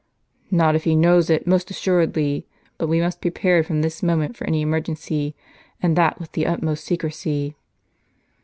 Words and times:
"Not 0.49 0.73
if 0.73 0.83
he 0.85 0.95
knows 0.95 1.29
it, 1.29 1.45
most 1.45 1.69
assuredly. 1.69 2.47
But 2.79 2.87
we 2.87 2.99
must 2.99 3.21
be 3.21 3.29
prepared 3.29 3.67
from 3.67 3.83
this 3.83 4.01
moment 4.01 4.35
for 4.35 4.47
any 4.47 4.63
emergency; 4.63 5.35
and 5.79 5.95
that 5.95 6.19
with 6.19 6.31
the 6.31 6.47
utmost 6.47 6.85
secrecy." 6.85 7.55